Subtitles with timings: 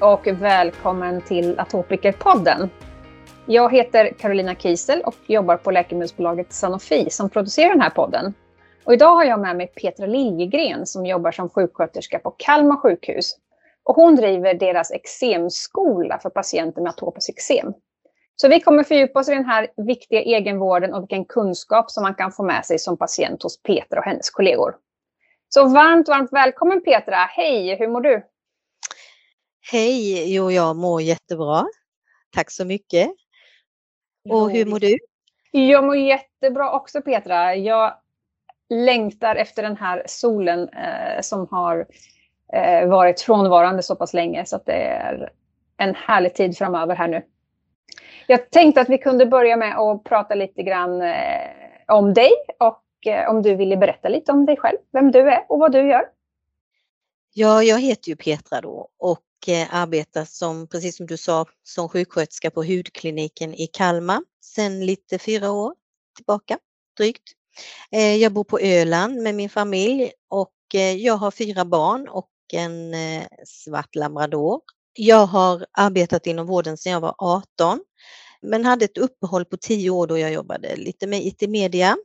[0.00, 2.70] Hej och välkommen till Atopikerpodden.
[3.46, 8.34] Jag heter Carolina Kiesel och jobbar på läkemedelsbolaget Sanofi som producerar den här podden.
[8.84, 13.36] Och idag har jag med mig Petra Liljegren som jobbar som sjuksköterska på Kalmar sjukhus.
[13.84, 17.72] Och hon driver deras eksemskola för patienter med atopiskt eksem.
[18.36, 22.14] Så vi kommer fördjupa oss i den här viktiga egenvården och vilken kunskap som man
[22.14, 24.74] kan få med sig som patient hos Petra och hennes kollegor.
[25.48, 27.16] Så varmt, varmt välkommen Petra!
[27.16, 28.22] Hej, hur mår du?
[29.72, 31.66] Hej, jo jag mår jättebra.
[32.30, 33.10] Tack så mycket.
[34.30, 34.98] Och hur mår du?
[35.50, 37.54] Jag mår jättebra också Petra.
[37.54, 37.94] Jag
[38.68, 41.86] längtar efter den här solen eh, som har
[42.52, 45.32] eh, varit frånvarande så pass länge så att det är
[45.76, 47.22] en härlig tid framöver här nu.
[48.26, 51.50] Jag tänkte att vi kunde börja med att prata lite grann eh,
[51.86, 55.46] om dig och eh, om du ville berätta lite om dig själv, vem du är
[55.48, 56.04] och vad du gör.
[57.34, 61.88] Ja, jag heter ju Petra då och Eh, arbetar som, precis som du sa, som
[61.88, 65.74] sjuksköterska på hudkliniken i Kalmar sedan lite fyra år
[66.16, 66.58] tillbaka,
[66.96, 67.22] drygt.
[67.90, 72.30] Eh, jag bor på Öland med min familj och eh, jag har fyra barn och
[72.52, 72.94] en
[73.44, 74.60] svart labrador.
[74.92, 77.80] Jag har arbetat inom vården sedan jag var 18
[78.42, 81.96] men hade ett uppehåll på tio år då jag jobbade lite med IT-media.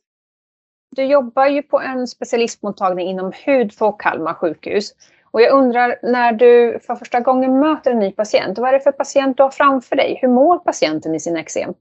[0.95, 4.93] Du jobbar ju på en specialistmottagning inom hud på Kalmar sjukhus.
[5.31, 8.79] Och jag undrar, när du för första gången möter en ny patient, vad är det
[8.79, 10.19] för patient du har framför dig?
[10.21, 11.73] Hur mår patienten i sin eksem?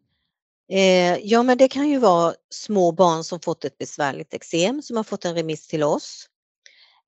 [0.73, 4.97] Eh, ja, men det kan ju vara små barn som fått ett besvärligt eksem som
[4.97, 6.27] har fått en remiss till oss.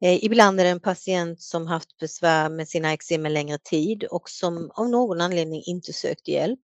[0.03, 4.05] Eh, ibland är det en patient som haft besvär med sina eksem en längre tid
[4.05, 6.61] och som av någon anledning inte sökt hjälp.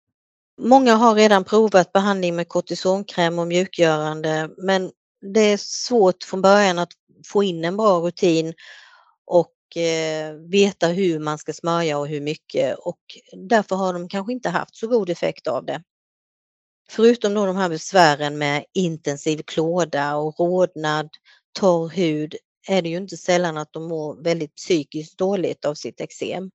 [0.60, 4.90] Många har redan provat behandling med kortisonkräm och mjukgörande men
[5.20, 6.92] det är svårt från början att
[7.26, 8.54] få in en bra rutin
[9.76, 12.98] Eh, veta hur man ska smörja och hur mycket och
[13.32, 15.82] därför har de kanske inte haft så god effekt av det.
[16.90, 21.08] Förutom då de här besvären med intensiv klåda och rodnad,
[21.58, 22.36] torr hud
[22.68, 26.50] är det ju inte sällan att de mår väldigt psykiskt dåligt av sitt eksem.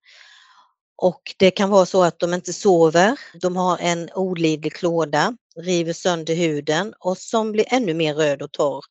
[0.96, 5.94] Och det kan vara så att de inte sover, de har en olidlig klåda, river
[5.94, 8.84] sönder huden och som blir ännu mer röd och torr.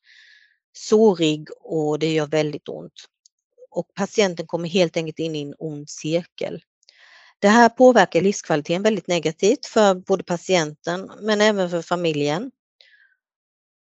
[0.77, 2.93] Sårig och det gör väldigt ont.
[3.73, 6.61] Och patienten kommer helt enkelt in i en ond cirkel.
[7.39, 12.51] Det här påverkar livskvaliteten väldigt negativt för både patienten men även för familjen.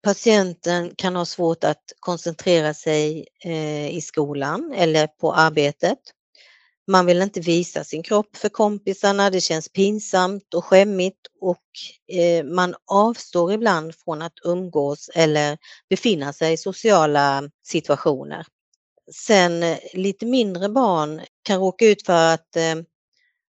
[0.04, 6.00] Patienten kan ha svårt att koncentrera sig eh, i skolan eller på arbetet.
[6.88, 11.64] Man vill inte visa sin kropp för kompisarna, det känns pinsamt och skämmigt och
[12.18, 15.58] eh, man avstår ibland från att umgås eller
[15.90, 18.46] befinna sig i sociala situationer.
[19.12, 22.75] Sen eh, lite mindre barn kan råka ut för att eh,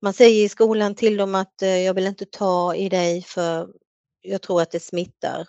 [0.03, 3.69] man säger i skolan till dem att eh, jag vill inte ta i dig för
[4.23, 5.49] jag tror att det smittar.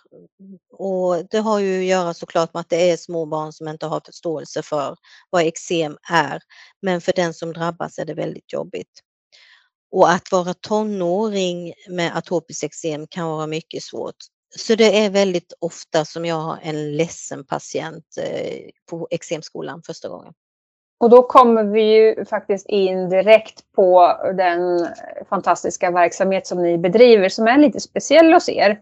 [0.72, 3.86] Och det har ju att göra såklart med att det är små barn som inte
[3.86, 4.96] har förståelse för
[5.30, 6.40] vad eksem är.
[6.82, 9.00] Men för den som drabbas är det väldigt jobbigt.
[9.90, 14.16] Och att vara tonåring med atopiskt eksem kan vara mycket svårt.
[14.56, 20.08] Så det är väldigt ofta som jag har en ledsen patient eh, på eksemskolan första
[20.08, 20.32] gången.
[21.00, 24.88] Och då kommer vi ju faktiskt in direkt på den
[25.28, 28.80] fantastiska verksamhet som ni bedriver som är lite speciell hos er.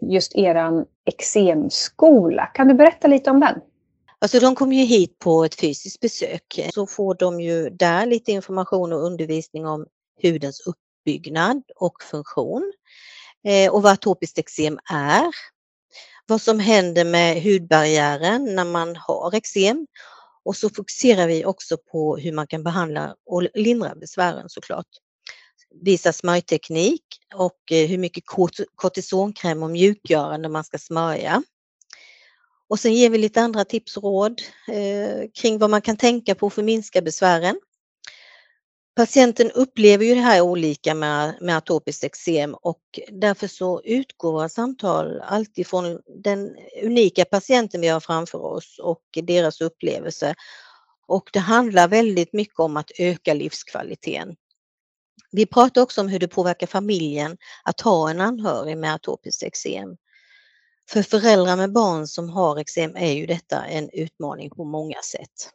[0.00, 2.46] Just eran eksemskola.
[2.46, 3.60] Kan du berätta lite om den?
[4.18, 6.70] Alltså de kommer ju hit på ett fysiskt besök.
[6.74, 9.86] Så får de ju där lite information och undervisning om
[10.22, 12.72] hudens uppbyggnad och funktion.
[13.44, 15.26] Eh, och vad atopiskt eksem är.
[16.26, 19.86] Vad som händer med hudbarriären när man har eksem
[20.44, 24.86] och så fokuserar vi också på hur man kan behandla och lindra besvären såklart.
[25.82, 28.24] Visa smörjteknik och eh, hur mycket
[28.74, 31.42] kortisonkräm och mjukgörande man ska smörja.
[32.68, 36.34] Och sen ger vi lite andra tips och råd eh, kring vad man kan tänka
[36.34, 37.60] på för att minska besvären.
[38.94, 44.48] Patienten upplever ju det här olika med, med atopiskt eksem och därför så utgår våra
[44.48, 50.34] samtal alltid från den unika patienten vi har framför oss och deras upplevelse.
[51.06, 54.36] Och det handlar väldigt mycket om att öka livskvaliteten.
[55.30, 59.96] Vi pratar också om hur det påverkar familjen att ha en anhörig med atopiskt eksem.
[60.90, 65.52] För föräldrar med barn som har eksem är ju detta en utmaning på många sätt.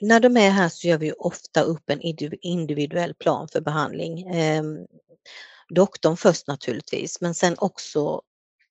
[0.00, 2.00] När de är här så gör vi ofta upp en
[2.42, 4.22] individuell plan för behandling.
[4.22, 4.86] Ehm,
[5.68, 8.22] doktorn först naturligtvis, men sen också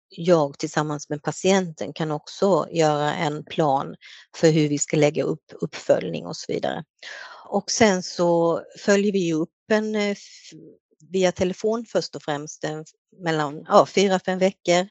[0.10, 3.96] jag tillsammans med patienten kan också göra en plan
[4.38, 6.84] för hur vi ska lägga upp uppföljning och så vidare.
[7.46, 10.18] Och sen så följer vi upp en eh,
[11.12, 12.64] via telefon först och främst
[13.18, 14.88] mellan ja, fyra, fem veckor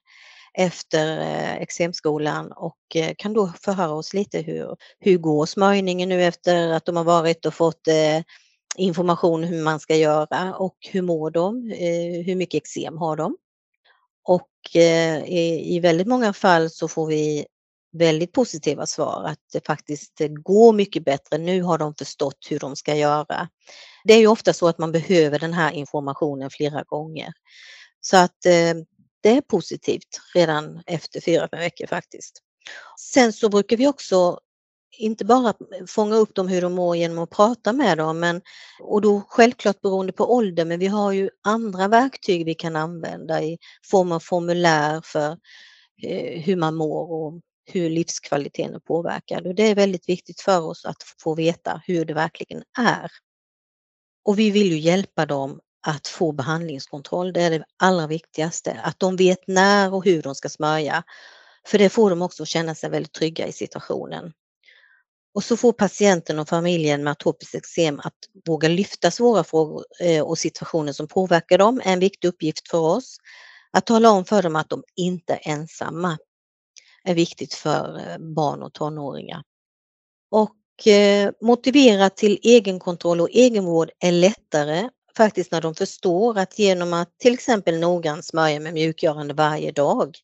[0.54, 6.24] efter eh, eksemskolan och eh, kan då förhöra oss lite hur, hur går smörjningen nu
[6.24, 8.22] efter att de har varit och fått eh,
[8.76, 11.70] information hur man ska göra och hur mår de?
[12.26, 13.36] Hur mycket eksem har de?
[14.24, 14.50] Och
[15.26, 17.46] i, väldigt många fall så får vi
[17.92, 21.38] väldigt positiva svar att det faktiskt går mycket bättre.
[21.38, 23.48] Nu har de förstått hur de ska göra.
[24.04, 27.32] Det är ju ofta så att man behöver den här informationen flera gånger.
[28.00, 28.46] Så att
[29.24, 32.42] det är positivt redan efter fyra, fem veckor faktiskt.
[33.00, 34.38] Sen så brukar vi också
[34.98, 35.54] inte bara
[35.88, 38.42] fånga upp dem hur de mår genom att prata med dem, men,
[38.80, 43.42] och då självklart beroende på ålder, men vi har ju andra verktyg vi kan använda
[43.42, 43.58] i
[43.90, 45.38] form av formulär för
[46.02, 49.46] eh, hur man mår och hur livskvaliteten är påverkad.
[49.46, 53.10] Och det är väldigt viktigt för oss att få veta hur det verkligen är.
[54.24, 57.32] Och vi vill ju hjälpa dem att få behandlingskontroll.
[57.32, 58.80] Det är det allra viktigaste.
[58.84, 61.02] Att de vet när och hur de ska smörja.
[61.66, 64.32] För det får de också känna sig väldigt trygga i situationen.
[65.34, 68.14] Och så får patienten och familjen med atopiskt eksem att
[68.46, 72.78] våga lyfta svåra frågor eh, och situationer som påverkar dem är en viktig uppgift för
[72.78, 73.16] oss.
[73.72, 76.18] Att tala om för dem att de inte är ensamma
[77.04, 79.42] är viktigt för eh, barn och tonåringar.
[80.30, 86.92] Och eh, motivera till egenkontroll och egenvård är lättare faktiskt när de förstår att genom
[86.92, 90.16] att till exempel noggrant smörja med mjukgörande varje dag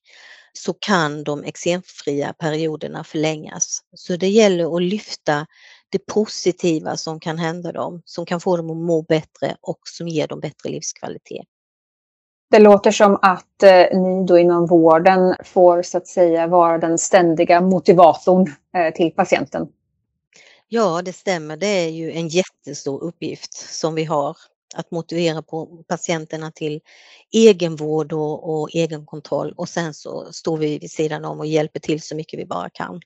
[0.53, 3.81] så kan de eksemfria perioderna förlängas.
[3.95, 5.47] Så det gäller att lyfta
[5.91, 10.09] det positiva som kan hända dem, som kan få dem att må bättre och som
[10.09, 11.47] ger dem bättre livskvalitet.
[12.51, 16.99] Det låter som att eh, ni då inom vården får så att säga vara den
[16.99, 19.69] ständiga motivatorn eh, till patienten.
[20.69, 21.57] Ja, det stämmer.
[21.57, 24.37] Det är ju en jättestor uppgift som vi har
[24.75, 26.81] att motivera på patienterna till
[27.33, 32.03] egenvård och, och egenkontroll och sen så står vi vid sidan om och hjälper till
[32.03, 33.01] så mycket vi bara kan.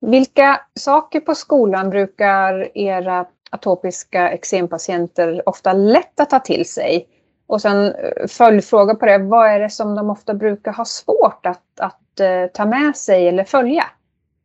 [0.00, 7.08] Vilka saker på skolan brukar era atopiska eksempatienter ofta lätt att ta till sig?
[7.46, 11.46] Och sen eh, följdfråga på det, vad är det som de ofta brukar ha svårt
[11.46, 13.84] att, att eh, ta med sig eller följa?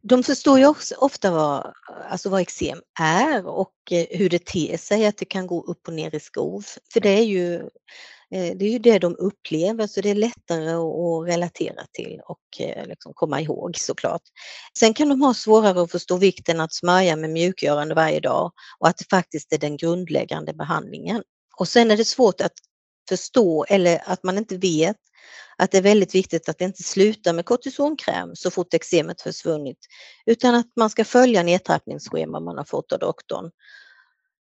[0.03, 1.73] De förstår ju också ofta vad,
[2.09, 5.87] alltså vad eksem är och eh, hur det ter sig, att det kan gå upp
[5.87, 6.65] och ner i skov.
[6.93, 7.55] För det är ju
[8.35, 12.61] eh, det, är ju det de upplever, så det är lättare att relatera till och
[12.61, 14.21] eh, liksom komma ihåg såklart.
[14.79, 18.87] Sen kan de ha svårare att förstå vikten att smörja med mjukgörande varje dag och
[18.87, 21.23] att det faktiskt är den grundläggande behandlingen.
[21.57, 22.53] Och sen är det svårt att
[23.09, 24.97] förstå eller att man inte vet
[25.57, 29.77] att det är väldigt viktigt att det inte slutar med kortisonkräm så fort eksemet försvunnit
[30.25, 33.51] utan att man ska följa nedtrappningsschema man har fått av doktorn.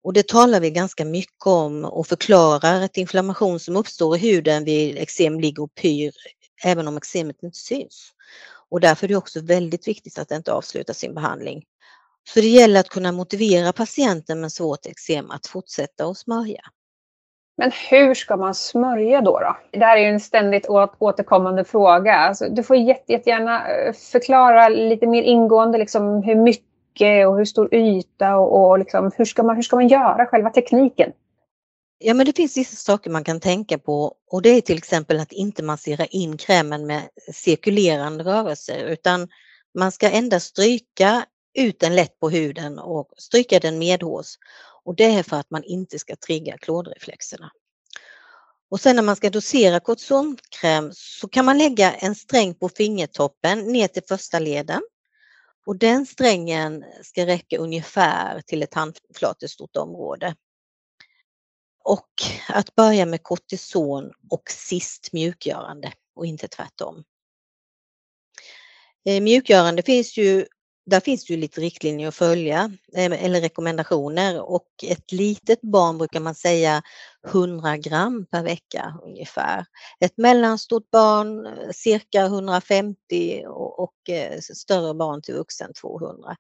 [0.05, 4.65] Och det talar vi ganska mycket om och förklarar att inflammation som uppstår i huden
[4.65, 6.13] vid eksem ligger och pyr
[6.65, 8.11] även om eksemet inte syns.
[8.71, 11.65] Och därför är det också väldigt viktigt att inte avsluta sin behandling.
[12.29, 16.61] Så det gäller att kunna motivera patienten med svårt eksem att fortsätta att smörja.
[17.57, 19.39] Men hur ska man smörja då?
[19.39, 19.57] då?
[19.71, 20.67] Det här är ju en ständigt
[20.99, 22.15] återkommande fråga.
[22.15, 27.45] Alltså, du får jätte, jättegärna eh, förklara lite mer ingående liksom, hur mycket och hur
[27.45, 31.13] stor yta och, och liksom, hur, ska man, hur ska man göra själva tekniken?
[31.99, 35.21] Ja, men det finns vissa saker man kan tänka på och det är till exempel
[35.21, 39.29] att inte massera in krämen med cirkulerande rörelser utan
[39.79, 44.37] man ska endast stryka ut den lätt på huden och stryka den medhårs
[44.85, 47.51] och det är för att man inte ska trigga klådreflexerna.
[48.71, 53.59] Och sen när man ska dosera kortisonkräm så kan man lägga en sträng på fingertoppen
[53.59, 54.83] ner till första leden.
[55.67, 60.35] Och den strängen ska räcka ungefär till ett handflatestort område.
[61.85, 62.09] Och
[62.49, 67.05] att börja med kortison och sist mjukgörande och inte tvärtom.
[69.05, 70.47] Eh, mjukgörande finns ju
[70.87, 75.99] där finns det ju lite riktlinjer att följa eh, eller rekommendationer och ett litet barn
[75.99, 76.83] brukar man säga
[77.27, 79.67] 100 gram per vecka ungefär.
[80.01, 86.37] Ett mellanstort barn eh, cirka 150 och, och eh, större barn till vuxen 200.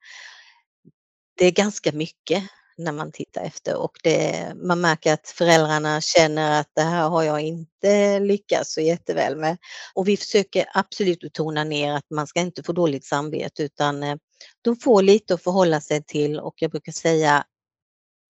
[1.38, 2.42] Det är ganska mycket
[2.76, 7.22] när man tittar efter och det, man märker att föräldrarna känner att det här har
[7.22, 9.56] jag inte lyckats så jätteväl med.
[9.94, 14.16] Och vi försöker absolut tona ner att man ska inte få dåligt samvete utan eh,
[14.62, 17.44] de får lite att förhålla sig till och jag brukar säga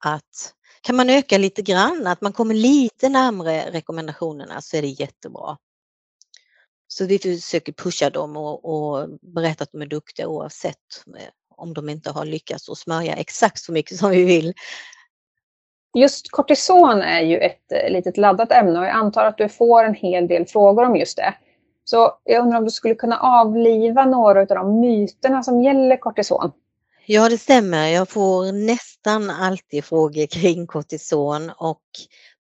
[0.05, 4.89] att kan man öka lite grann, att man kommer lite närmre rekommendationerna så är det
[4.89, 5.59] jättebra.
[6.89, 11.75] Så vi försöker pusha dem och, och berätta att de är duktiga oavsett eh, om
[11.75, 14.53] de inte har lyckats att smörja exakt så mycket som vi vill.
[15.97, 19.85] Just kortison är ju ett eh, litet laddat ämne och jag antar att du får
[19.85, 21.35] en hel del frågor om just det.
[21.85, 26.53] Så jag undrar om du skulle kunna avliva några av de myterna som gäller kortison?
[27.07, 27.89] Ja, det stämmer.
[27.89, 31.83] Jag får nästan alltid frågor kring kortison och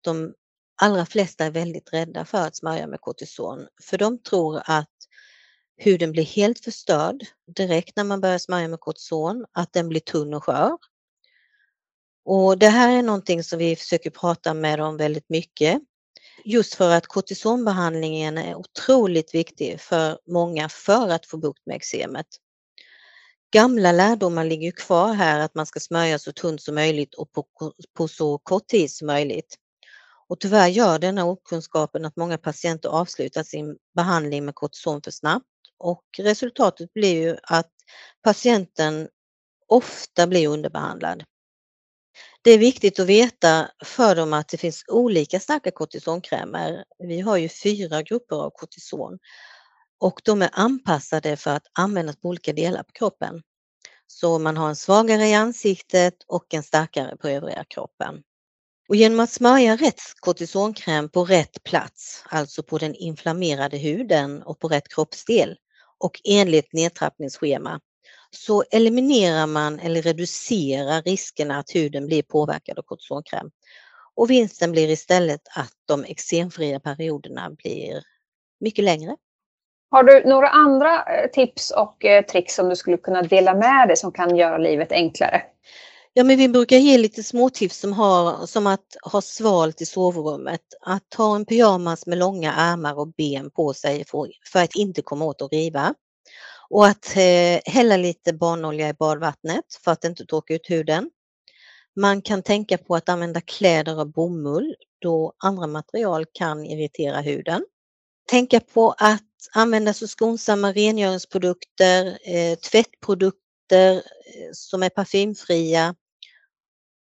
[0.01, 0.35] de
[0.83, 4.94] allra flesta är väldigt rädda för att smörja med kortison för de tror att
[5.87, 7.27] huden blir helt förstörd
[7.57, 10.79] direkt när man börjar smörja med kortison, att den blir tunn och skör.
[12.25, 15.81] Och det här är någonting som vi försöker prata med dem väldigt mycket.
[16.45, 22.27] Just för att kortisonbehandlingen är otroligt viktig för många för att få bukt med eksemet.
[23.53, 27.47] Gamla lärdomar ligger kvar här att man ska smörja så tunt som möjligt och på,
[27.97, 29.57] på så kort tid som möjligt.
[30.29, 35.47] Och tyvärr gör denna okunskapen att många patienter avslutar sin behandling med kortison för snabbt
[35.79, 37.71] och resultatet blir ju att
[38.23, 39.09] patienten
[39.69, 41.25] ofta blir underbehandlad.
[42.43, 46.85] Det är viktigt att veta för dem att det finns olika starka kortisonkrämer.
[46.99, 49.19] Vi har ju fyra grupper av kortison
[50.01, 53.43] och de är anpassade för att användas på olika delar på kroppen.
[54.07, 58.23] Så man har en svagare i ansiktet och en starkare på övriga kroppen.
[58.89, 64.59] Och genom att smörja rätt kortisonkräm på rätt plats, alltså på den inflammerade huden och
[64.59, 65.57] på rätt kroppsdel
[65.99, 67.81] och enligt nedtrappningsschema,
[68.31, 73.51] så eliminerar man eller reducerar riskerna att huden blir påverkad av kortisonkräm.
[74.15, 78.03] Och vinsten blir istället att de eksemfria perioderna blir
[78.61, 79.17] mycket längre.
[79.91, 83.89] Har du några andra eh, tips och eh, tricks som du skulle kunna dela med
[83.89, 85.43] dig som kan göra livet enklare?
[86.17, 90.61] Ja, men vi brukar ge lite småtips som, har, som att ha svalt i sovrummet,
[90.81, 95.03] att ha en pyjamas med långa ärmar och ben på sig för, för att inte
[95.03, 95.95] komma åt att riva.
[96.71, 101.11] Och att eh, hälla lite barnolja i badvattnet för att inte torka ut huden.
[101.97, 107.65] Man kan tänka på att använda kläder av bomull då andra material kan irritera huden.
[108.31, 115.95] Tänka på att använda så skonsamma rengöringsprodukter, eh, tvättprodukter eh, som är parfymfria.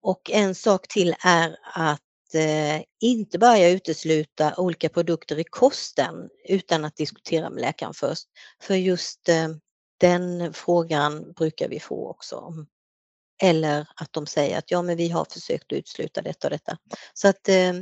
[0.03, 2.01] Och en sak till är att
[2.35, 8.27] eh, inte börja utesluta olika produkter i kosten utan att diskutera med läkaren först.
[8.61, 9.47] För just eh,
[9.99, 12.53] den frågan brukar vi få också.
[13.41, 16.77] Eller att de säger att ja, men vi har försökt utesluta detta och detta.
[17.13, 17.73] Så att eh,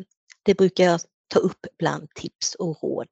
[0.43, 3.07] det brukar jag ta upp bland tips och råd.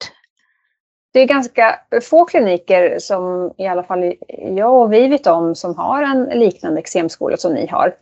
[1.11, 4.13] Det är ganska få kliniker som i alla fall
[4.55, 7.95] jag och vi vet om som har en liknande eksemskola som ni har.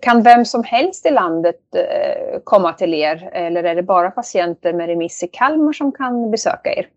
[0.00, 4.72] Kan vem som helst i landet eh, komma till er eller är det bara patienter
[4.72, 6.88] med remiss i Kalmar som kan besöka er?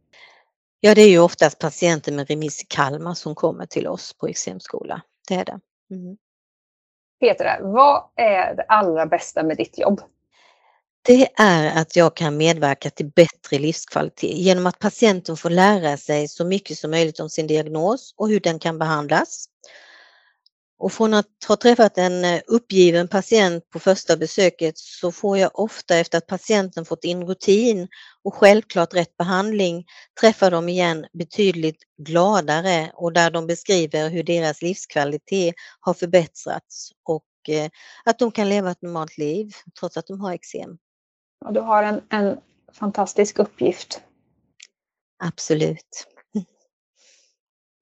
[0.79, 4.27] Ja, det är ju oftast patienter med remiss i Kalmar som kommer till oss på
[4.27, 5.01] eksemskola.
[5.27, 5.59] Det är det.
[5.91, 6.17] Mm.
[7.19, 10.01] Petra, vad är det allra bästa med ditt jobb?
[11.03, 16.27] Det är att jag kan medverka till bättre livskvalitet genom att patienten får lära sig
[16.27, 19.45] så mycket som möjligt om sin diagnos och hur den kan behandlas.
[20.81, 25.59] Och från att ha träffat en eh, uppgiven patient på första besöket så får jag
[25.59, 27.87] ofta efter att patienten fått in rutin
[28.23, 29.85] och självklart rätt behandling
[30.21, 37.49] träffa dem igen betydligt gladare och där de beskriver hur deras livskvalitet har förbättrats och
[37.49, 37.69] eh,
[38.05, 40.77] att de kan leva ett normalt liv trots att de har eksem.
[41.51, 42.37] Du har en, en
[42.73, 44.01] fantastisk uppgift.
[45.23, 46.07] Absolut.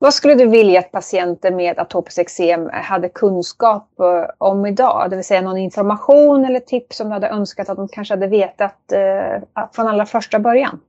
[0.01, 5.09] Vad skulle du vilja att patienter med atopiskt eksem hade kunskap eh, om idag?
[5.09, 8.27] Det vill säga någon information eller tips som du hade önskat att de kanske hade
[8.27, 10.79] vetat eh, från allra första början?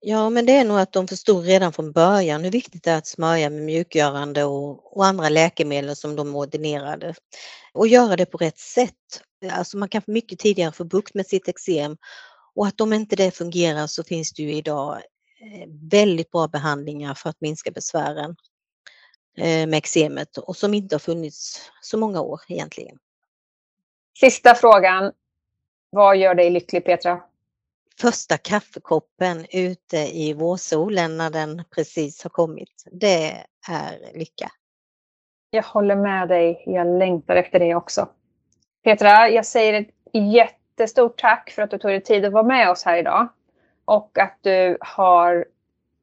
[0.00, 2.98] Ja, men det är nog att de förstod redan från början hur viktigt det är
[2.98, 7.14] att smörja med mjukgörande och, och andra läkemedel som de ordinerade.
[7.74, 9.22] Och göra det på rätt sätt.
[9.52, 11.96] Alltså man kan mycket tidigare få bukt med sitt eksem
[12.54, 14.98] och att om inte det fungerar så finns det ju idag
[15.90, 18.36] väldigt bra behandlingar för att minska besvären
[19.38, 22.98] eh, med eksemet och som inte har funnits så många år egentligen.
[24.20, 25.12] Sista frågan.
[25.90, 27.20] Vad gör dig lycklig Petra?
[28.00, 32.84] Första kaffekoppen ute i vårsolen när den precis har kommit.
[32.92, 34.50] Det är lycka.
[35.50, 36.62] Jag håller med dig.
[36.66, 38.08] Jag längtar efter det också.
[38.84, 42.70] Petra, jag säger ett jättestort tack för att du tog dig tid att vara med
[42.70, 43.28] oss här idag.
[43.88, 45.46] Och att du har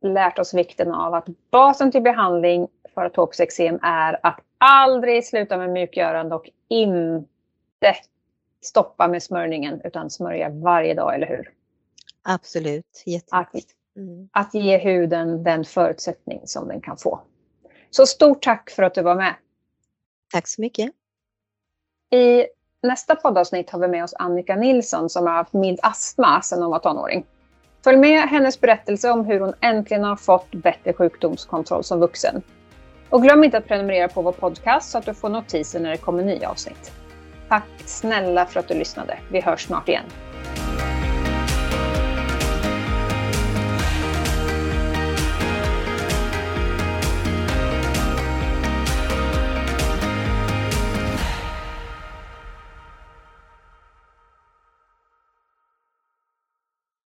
[0.01, 5.57] lärt oss vikten av att basen till behandling för atopiskt eksem är att aldrig sluta
[5.57, 7.95] med mjukgörande och inte
[8.61, 11.53] stoppa med smörjningen utan smörja varje dag, eller hur?
[12.23, 13.75] Absolut, jätteviktigt.
[13.93, 14.29] Att, mm.
[14.31, 17.19] att ge huden den förutsättning som den kan få.
[17.89, 19.35] Så stort tack för att du var med.
[20.33, 20.91] Tack så mycket.
[22.11, 22.45] I
[22.83, 26.71] nästa poddavsnitt har vi med oss Annika Nilsson som har haft mild astma sedan hon
[26.71, 27.25] var tonåring.
[27.85, 32.41] Följ med hennes berättelse om hur hon äntligen har fått bättre sjukdomskontroll som vuxen.
[33.09, 35.97] Och glöm inte att prenumerera på vår podcast så att du får notiser när det
[35.97, 36.91] kommer nya avsnitt.
[37.49, 39.17] Tack snälla för att du lyssnade.
[39.31, 40.03] Vi hörs snart igen.